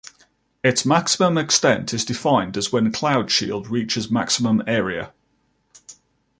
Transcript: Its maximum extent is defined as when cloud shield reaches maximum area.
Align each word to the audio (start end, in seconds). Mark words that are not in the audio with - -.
Its 0.63 0.83
maximum 0.83 1.37
extent 1.37 1.93
is 1.93 2.03
defined 2.03 2.57
as 2.57 2.71
when 2.71 2.91
cloud 2.91 3.29
shield 3.29 3.67
reaches 3.69 4.09
maximum 4.09 4.63
area. 4.65 5.13